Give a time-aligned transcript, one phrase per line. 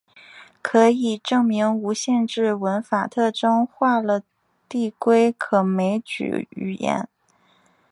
[0.63, 4.23] 可以证明无限制文法特征化了
[4.67, 7.07] 递归可枚举语言。